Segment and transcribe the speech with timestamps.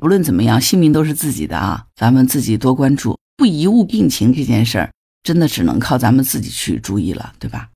[0.00, 4.92] 不论怎么样，性命都是自己的啊，咱们自己多关注，不贻误病情这件事儿，
[5.24, 7.70] 真的只能靠咱们自己去注意了，对吧？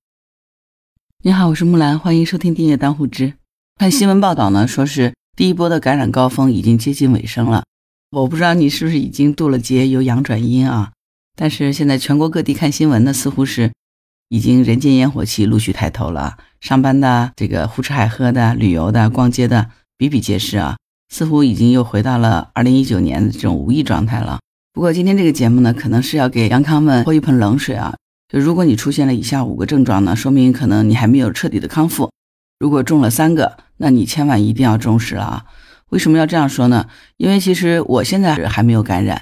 [1.24, 3.34] 你好，我是木兰，欢迎收听订阅当户知。
[3.76, 7.64] 看新闻报道呢，说是第一波的感染高峰已经接近尾声了。
[8.12, 10.92] 我不知道你是不是已经渡了劫，由阳转阴啊？
[11.36, 13.72] 但是现在全国各地看新闻呢，似乎是
[14.28, 16.38] 已经人间烟火气陆续抬头了。
[16.60, 20.76] 上班的、这个胡吃海喝的、旅游的、逛街的比比皆是啊，
[21.12, 24.40] 似乎已经又回到了二零一九年的这种无疫状态了。
[24.72, 27.94] 不过今天这个节目呢，可能是要给阳康们泼一盆冷水啊。
[28.32, 32.10] 就如果你出现了以下五个症状呢，说明可能你还没有彻底的康复。
[32.58, 35.44] 如果中了三个，那你千万一定要重视了啊！
[35.90, 36.86] 为什么要这样说呢？
[37.18, 39.20] 因为其实我现在还没有感染，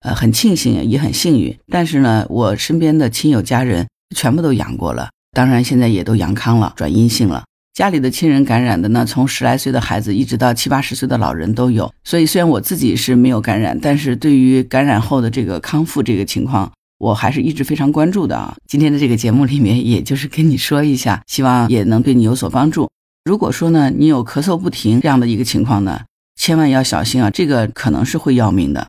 [0.00, 1.56] 呃，很庆幸也很幸运。
[1.68, 7.44] 但是呢，我身边的亲友家人全部都阳过了，当然现在也都阳康了，转阴性了。
[7.78, 11.94] 家里的亲人感染的呢，从十来岁的孩子一直到七八十岁的老人都有。
[12.02, 16.72] 所以虽然我自己是没有感染，但是对于感染后的这个康复这个情况。
[16.98, 18.56] 我还是一直非常关注的啊！
[18.66, 22.90] 今天的这个节目里面，也就是跟你说一下，希望也能对你有所帮助。
[23.24, 26.00] 如果说呢，你有咳嗽不停这样的一个情况呢，
[26.34, 28.88] 千万要小心啊，这个可能是会要命的。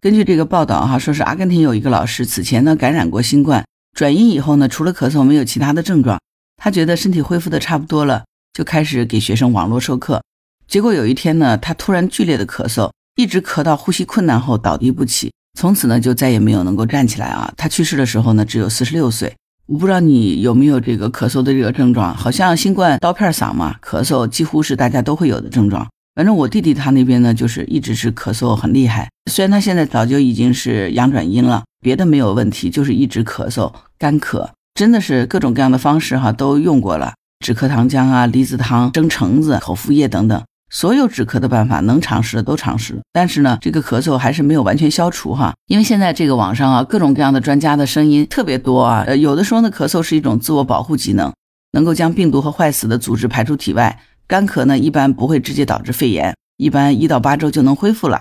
[0.00, 6.20] 根据这个报道哈，说是阿根廷有一个老师此前呢感染过新冠，转阴以后呢，除了咳嗽没有其他的症状，
[6.56, 10.22] 他觉得身体恢复的差不多了，就开始给学生网络授课。
[10.66, 15.32] 结果有一天呢，他突然剧烈的咳嗽，一直咳到呼吸困难后倒地不起。
[15.58, 17.52] 从此呢，就再也没有能够站起来啊！
[17.56, 19.34] 他去世的时候呢，只有四十六岁。
[19.66, 25.86] 我不知道你有没有这个咳嗽的这个症状，好像新冠刀片嗓嘛，咳嗽几乎是大家都会有的症状。
[26.14, 29.08] 反正我弟弟他那边呢，就是一直是咳嗽很厉害。
[29.30, 40.42] 虽然他现在早就已经是阳转阴了，别的没有问题，就是一直咳嗽干咳，真的是各种各样的方式哈都用过了，止咳糖浆啊、离子汤、蒸橙子、口服液等等。
[40.70, 45.54] 所有止咳的办法能尝试的都尝试，但是呢，这个咳嗽还是没有完全消除哈。
[45.66, 49.02] 因为现在这个网上啊，各种各样的专家的声音特别多啊。
[49.06, 51.32] 呃，有的说呢，咳嗽是一种自我保护机能，
[51.72, 53.98] 能够将病毒和坏死的组织排出体外。
[54.26, 58.20] 干咳呢，一般不会直接导致肺炎，一般一到八周就能恢复了。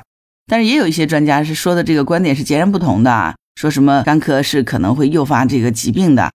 [0.50, 6.31] 但是也有一些专家是说的这个观点是截然不同的啊，说什么干咳是可能会诱发这个疾病的。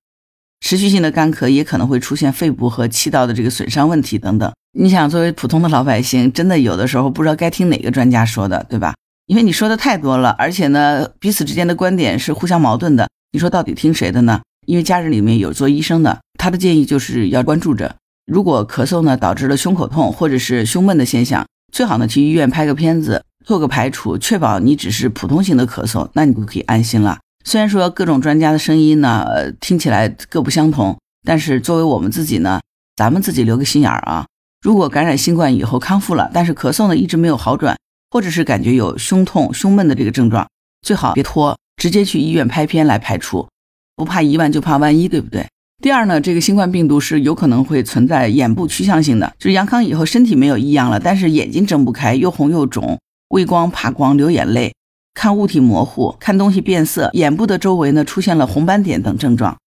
[0.62, 4.50] 持续性的干咳也可能会出现肺部和气道的这个损伤问题等等。
[4.78, 8.94] 你想，作为普通的老百姓，真的有的时候不知道该听哪个专家说的，对吧？
[9.26, 13.08] 因为你说的太多了，而且呢，彼此之间的观点是互相矛盾的。
[13.32, 14.40] 你说到底听谁的呢？
[14.66, 17.96] 因为家人里面有做医生的，他的建议就是要关注着。
[18.26, 27.18] 如果咳嗽呢导致了胸口痛或者是胸闷的现象，最好呢去医院拍个片子，做个排除，确保你只是普通型的咳嗽，那你就可以安心了。
[27.44, 32.60] 虽然说各种专家的声音呢，呃，听起来各不相同，但是作为我们自己呢，
[32.96, 34.26] 咱们自己留个心眼儿啊。
[34.60, 37.76] 如果感染新冠以后康复了，但是咳嗽呢一直没有好转，
[38.10, 40.48] 或者是感觉有胸痛、胸闷的这个症状，
[40.82, 43.48] 最好别拖，直接去医院拍片来排除。
[43.96, 45.46] 不怕一万就怕万一，对不对？
[45.82, 54.72] 第二呢，这个新冠病毒是有可能会存在眼部趋向性的，就是阳康以后身体没有异样了，但是眼睛睁不开，又红又肿，畏光怕光，流眼泪。
[55.14, 59.58] 看物体模糊，看东西变色，眼部的周围呢出现了红斑点等症状。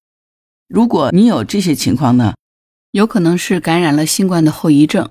[0.68, 2.34] 如果你有这些情况呢，
[2.92, 5.10] 有可能是感染了新冠的后遗症。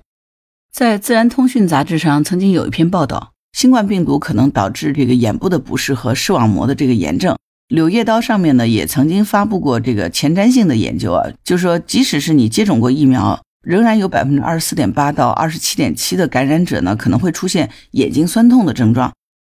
[0.73, 7.35] 在《自然通讯》杂志上曾经有一篇报道，新冠病毒可能导致这个眼部的不适和视网膜的这个炎症。
[7.69, 19.13] 《柳叶刀》上面呢也曾经发布过这个前瞻性的研究啊，就说即使是你接种过疫苗，仍然有百分之二十四点八到二十七点七的感染者呢可能会出现眼睛酸痛的症状。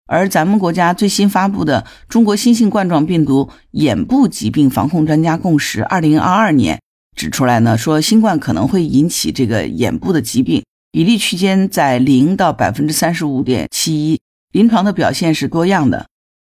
[0.08, 6.78] 而咱们国家最新发布的《中国新型冠状病毒眼部疾病防控专家共识（二零二二年）》
[7.20, 14.20] 指出来呢，说新冠可能会引起这个眼部的疾病，比例区间在零到百分之三十五点七一，
[14.54, 16.08] 临床的表现是多样的。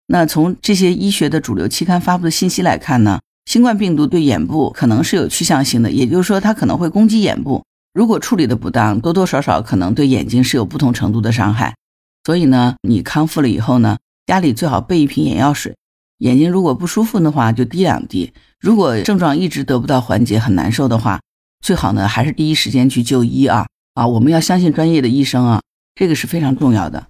[0.07, 7.63] 那从这些医学的主流期刊发布的信息来看呢，新冠病毒对眼部可能是有趋向性的，也就是说它可能会攻击眼部，
[7.94, 11.74] 如果处理的不当，多多少少可能对眼睛是有不同程度的伤害。
[12.28, 15.78] 所以呢，你康复了以后呢，家里最好备一瓶眼药水。
[16.18, 18.34] 眼睛如果不舒服的话，就滴两滴。
[18.60, 21.22] 如果症状一直得不到缓解，很难受的话，
[21.62, 24.06] 最好呢还是第一时间去就医啊啊！
[24.06, 25.62] 我们要相信专业的医生啊，
[25.96, 27.07] 这个是非常重要的。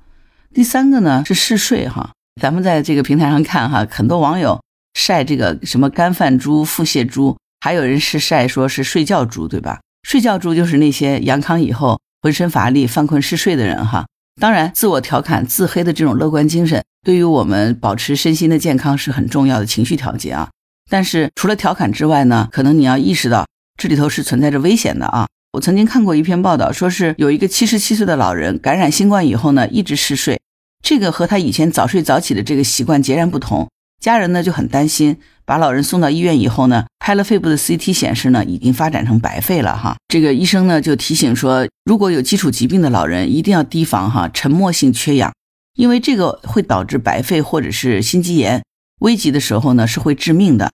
[0.54, 4.62] 第三个呢是嗜睡哈，咱们在这个平台上看哈，很多网友
[4.94, 9.80] 晒这个什么干饭猪、腹泻猪，还有人是晒说是睡觉猪，对吧？
[10.04, 14.06] 睡觉猪就是那些阳康以后浑身乏力、犯困嗜睡的人哈。
[14.40, 20.50] 当然，自我调侃、自黑的这种乐观精神，对于我们保持身心的健康是很重要的情绪调节啊。
[20.90, 23.48] 但是除了调侃之外呢，可能你要意识到
[23.78, 25.28] 这里头是存在着危险的啊。
[25.54, 30.40] 我曾经看过一篇报道，说是有一个七十七岁的老人感染新冠以后呢，一直嗜睡，
[30.84, 33.68] 这个和他以前早睡早起的这个习惯截然不同。
[34.00, 39.96] 家人呢就很担心，把老人送到医院以后呢，拍了肺部的 CT 显示呢，已经发展成白肺了哈。
[40.10, 45.34] 这个医生呢就提醒说，如果有基础疾病的老人，一定要提防哈沉默性缺氧，
[45.76, 48.62] 因为这个会导致白肺或者是心肌炎，
[49.00, 50.70] 危急的时候呢是会致命的。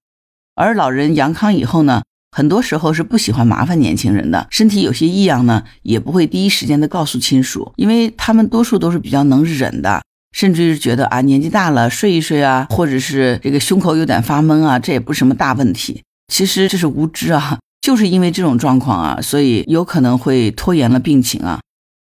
[0.56, 10.02] 而老人阳康以后呢，很多时候是不喜欢麻烦年轻人的，身体有些异样呢，也不会第一时间的告诉亲属，因为他们多数都是比较能忍的。
[10.34, 16.04] 甚至是觉得啊，年纪大了睡一睡啊，或者是这个胸口有点发闷啊，这也不是什么大问题。
[16.28, 21.62] 其实这是无知啊， 就是因为这种状况啊，所以有可能会拖延了病情啊。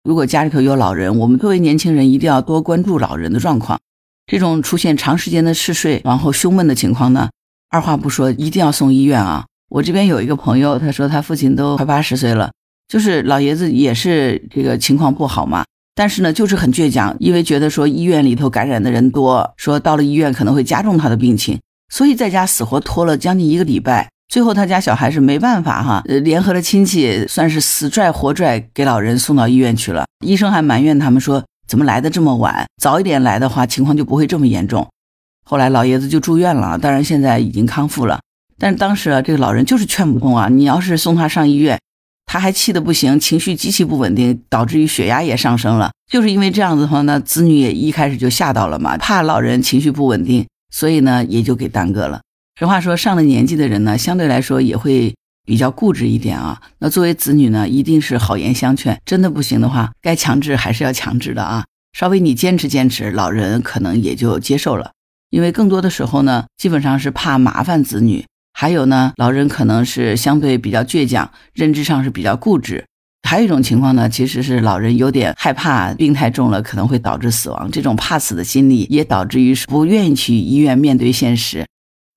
[0.04, 3.80] 如果家里头有老人，我们作为年轻人一定要多关注老人的状况。
[4.28, 7.30] 这种出现长时间的嗜睡，然后胸闷的情况呢，
[7.70, 9.46] 二话不说一定要送医院啊。
[9.70, 12.52] 我这边有一个朋友，他说他父亲都快八十岁了，
[12.88, 15.64] 就是老爷子也是这个情况不好嘛。
[15.96, 21.58] 但是呢，就是很倔强，因为觉得说医院里头感染的人多，说到了医院可能会加重他的病情，
[21.90, 24.10] 所以在家死活拖了将近一个礼拜。
[24.28, 30.06] 最后他家小孩是没办法哈，联合了亲戚，算是死拽活拽给老人送到医院去了。
[30.26, 32.66] 医生还埋怨他们说，怎么来的这么晚？
[32.82, 34.86] 早一点来的话，情况就不会这么严重。
[35.46, 38.20] 后来老爷子就住院了，当然现在已经康复了。
[38.58, 41.80] 但当时啊，这个老人就是劝不动啊，你要是送他上医院。
[42.26, 45.92] 他还气得不行，情绪极其不稳定，导致于血压也上升了。
[46.12, 52.22] 就是因为这样子的话那，子女也一开始就吓到了嘛，怕老人情绪不稳定，所以呢也就给耽搁了。
[52.60, 55.14] 实话说，上了年纪的人呢，相对来说也会
[55.46, 56.62] 比较固执一点啊。
[56.80, 61.66] 那作为子女呢，一定是好言相劝，真的不行的话，该强制还是要强制的啊。
[61.98, 64.92] 稍微你坚持坚持，老人可能也就接受了。
[65.30, 68.26] 因为更多的时候呢，基本上是怕麻烦子女。
[68.58, 72.86] 还有呢，老人可能是相对比较倔强，认知上是比较固执。
[73.28, 77.70] 还有一种情况呢，其实是老人有点害怕病太重了，可能会导致死亡。
[77.70, 81.66] 这种怕死的心理也导致于不愿意去医院面对现实。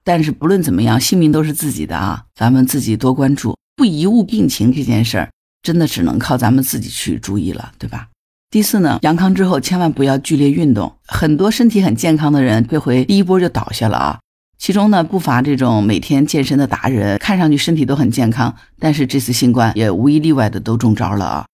[0.05, 5.31] 但是不论怎么样，性命都是自己的啊，咱们自己多关注，不贻误病情这件事儿，
[5.61, 8.06] 真的只能靠咱们自己去注意了，对吧？
[8.49, 14.20] 第四呢，阳康之后千万不要剧烈运动，很多身体很健康的人这回第一波就倒下了啊。
[14.58, 21.46] 其中呢，不乏这种每天健身的达人，看上去身体都很健康，但是这次新冠也无一例外的都中招了啊。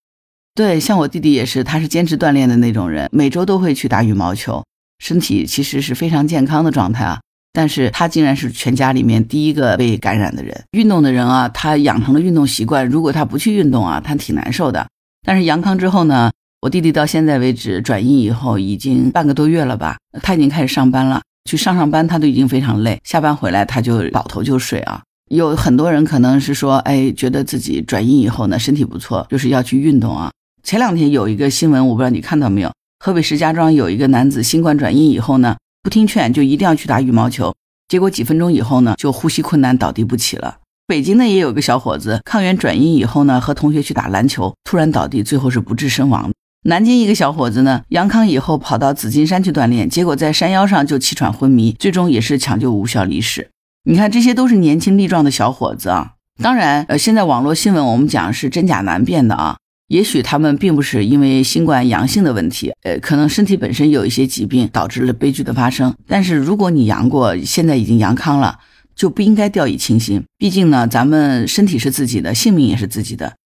[0.55, 4.65] 对，像我弟弟也是，他是坚持锻炼的那种人，每周都会去打羽毛球，
[4.99, 7.21] 身体其实是非常健康的状态啊。
[7.53, 10.65] 但是他竟然是全家里面第一个被感染的人。
[10.73, 14.89] 运动的人啊，他养成了运动习惯，如果他不去运动啊，他挺难受的。
[15.25, 21.23] 但是阳康之后呢，我弟弟到现在为止转阴以后已经半个多月了吧，他已经开始上班了。
[21.45, 25.03] 去上上班，他都已经非常累，下班回来他就倒头就睡啊。
[25.31, 30.31] 有很多人可能是说，哎，觉得自己转阴以后呢，身体不错，就是要去运动啊。
[30.63, 32.73] 前两天有一个新闻，我不知道你看到没有？
[33.05, 37.55] 河北石家庄有一个男子新冠转阴以后呢，不听劝，就一定要去打羽毛球，
[37.89, 40.59] 结果几分钟以后呢，就呼吸困难倒地不起了。
[40.87, 46.31] 北京呢也有个小伙子抗原转阴以后呢，和同学去打篮球，突然倒地，最后是不治身亡。
[46.67, 53.51] 南京一个小伙子呢，阳康以后跑到紫金山去锻炼，结果在山腰上就气喘昏迷，最终也是抢救无效离世。
[53.85, 56.13] 你看，这些都是年轻力壮的小伙子啊。
[56.43, 59.59] 当然，呃，现在网络新闻我们讲是真假难辨的啊。
[59.89, 65.95] 也许他们并不是因为新冠阳性的问题，呃，可能身体本身有一些疾病导致了悲剧的发生。
[66.09, 68.59] 但是如果你阳过，现在已经阳康了，
[68.97, 70.25] 就不应该掉以轻心。
[70.39, 73.37] 毕竟呢，咱们身体是自己的，性命也是自己的，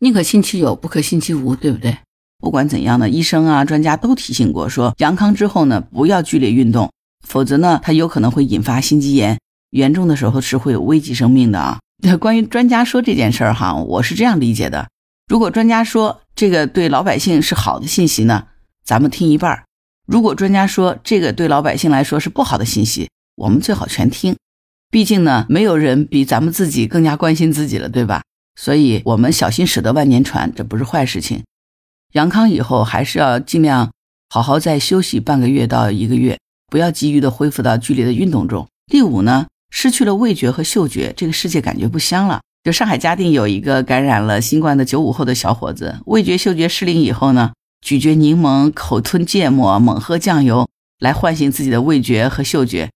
[0.00, 1.98] 宁可信其有，不可信其无，对不对？
[2.38, 6.90] 不管怎样呢，医生啊、专家都提醒过，说阳康之后呢，不要剧烈运动，
[7.26, 9.38] 否则呢，它有可能会引发心肌炎，
[9.70, 11.78] 严重的时候是会有危及生命的啊。
[12.02, 14.88] 那 关于专家说这件事儿哈，我是这样理解的：
[15.28, 18.48] 如果专家说这个对老百姓是好的信息呢，
[18.84, 19.64] 咱们听一半；
[20.06, 24.36] 如果专家说这个对老百姓来说是不好的信息，我们最好全听。
[24.90, 28.22] 毕竟呢，没有人比咱们自己更加关心自己了，对吧？
[28.54, 31.42] 所以，我们小心驶得万年船，这不是坏事情。
[32.16, 33.90] 阳康以后还是要尽量
[34.30, 36.38] 好好再休息半个月到一个月，
[36.70, 38.66] 不要急于的恢复到剧烈的运动中。
[38.90, 42.40] 第五呢，失去了味觉和嗅觉，这个世界感觉不香了。
[42.64, 50.66] 就上海嘉定有一个感染了新冠的九五后的小伙子，味觉嗅觉失灵以后呢，咀嚼柠檬，口吞芥末，猛喝酱油，
[50.98, 52.88] 来唤醒自己的味觉和嗅觉。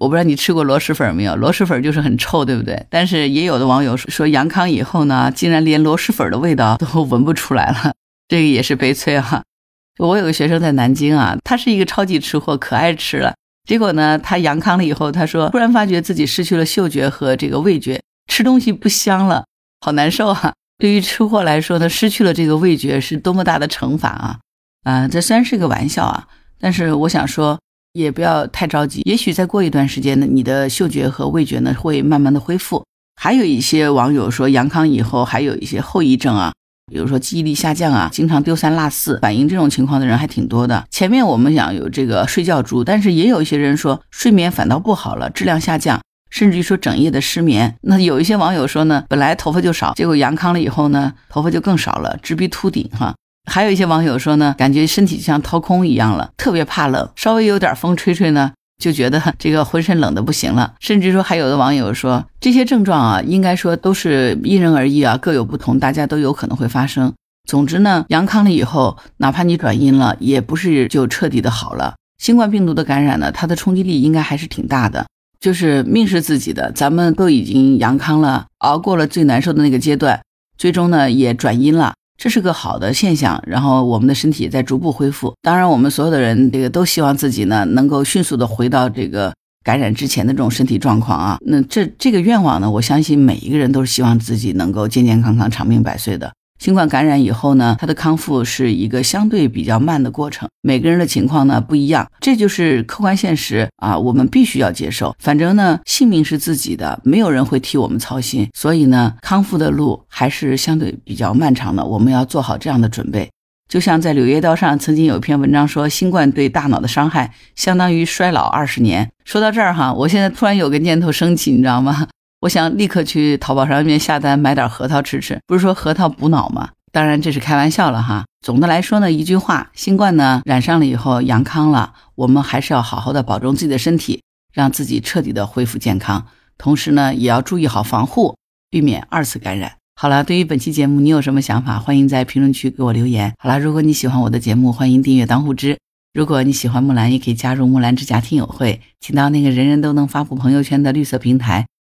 [0.00, 1.34] 我不知道你吃过螺蛳粉没有？
[1.34, 2.86] 螺蛳粉就是很臭，对不对？
[2.88, 7.92] 但是也有的网友说，说阳康以后呢，竟然连螺蛳粉的味道都闻不出来了。
[8.28, 9.42] 这个也是悲催啊！
[9.98, 13.34] 我有个学生在南京啊，他是一个超级吃货，可爱吃了。
[13.66, 19.44] 结果呢，他阳康了以后，他说突然发觉自己失去了嗅觉和这个味觉，吃东西不香了，
[19.80, 20.54] 好难受啊！
[20.78, 24.38] 对于吃货来说呢，失去了这个味觉是多么大的惩罚啊！
[24.84, 26.28] 啊，这虽然是个玩笑啊，
[26.60, 27.58] 但是我想说，
[27.92, 32.84] 也不要太着急，也许再过一段时间呢，你的嗅觉和味觉呢会慢慢的恢复。
[33.20, 36.52] 还有一些网友说，阳康以后还有一些后遗症啊，
[36.90, 40.84] 比如说记忆力下降啊，经常丢三落四，反映这种情况的人还挺多的。
[40.90, 47.76] 前面我们讲有这个睡觉猪，但是也有一些人说睡眠反倒不好了，质量下降，甚至于说整夜的失眠。
[47.82, 53.14] 那有一些网友说呢，本来头发就少，结果阳康了以后呢，头发就更少了，直逼秃顶哈。
[53.50, 58.52] 还有一些网友说呢，感觉身体就像掏空一样了，特别怕冷，稍微有点风吹吹呢。
[58.78, 67.12] 就觉得这个浑身冷的不行了，甚至说还有的网友说这些症状啊，应该说都是因人而异啊，各有不同，大家都有可能会发生。
[67.48, 71.96] 总之呢，阳康了以后，哪怕你转阴了，也不是就彻底的好了。
[72.18, 75.06] 新冠病毒的感染呢，它的冲击力应该还是挺大的。
[75.40, 80.20] 就是命是自己的，咱们都已经阳康了，熬过了最难受的那个阶段，
[80.56, 81.94] 最终呢也转阴了。
[82.18, 85.32] 这是个好的现象，然后我们的身体在逐步恢复。
[85.40, 89.32] 当然，我们所有的人这个都希望自己呢能够迅速的回到这个
[89.62, 91.38] 感染之前的这种身体状况啊。
[91.42, 96.32] 那这这个愿望呢，我相信每一个人都是希望自己能够健健康康、长命百岁的。
[96.58, 105.14] 新冠感染以后呢，它的康复是一个相对比较慢的过程，每个人的情况呢不一样，这就是客观现实啊，我们必须要接受。
[105.18, 113.28] 反正呢，性命是自己的，没有人会替我们操心，所以呢，康复的路还是相对比较漫长的，我们要做好这样的准备。
[113.68, 119.10] 就像在《柳叶刀》上曾经有一篇文章说，新冠对大脑的伤害相当于衰老二十年。
[119.26, 122.08] 说到这儿哈，我现在突然有个念头升起，你知道吗？
[122.40, 126.70] 我想立刻去淘宝上面下单买点核桃吃吃，不是说核桃补脑吗？
[126.92, 128.24] 当然这是开玩笑了哈。
[128.40, 136.26] 总的来说呢，一句话，新冠呢染上了以后阳康了，我们还是要好好的保重自己的身体，让自己彻底的恢复健康。
[136.56, 138.36] 同时呢，也要注意好防护，
[138.70, 139.72] 避免二次感染。
[139.96, 143.34] 好了，对于本期节目你有什么想法，欢迎在评论区给我留言。
[143.38, 145.76] 好了，如果你喜欢我的节目，欢迎订阅当户知。
[146.14, 151.66] 如果你喜欢木兰，也可以加入木兰之家听友会，请到那个人人都能发布朋友圈的绿色平台。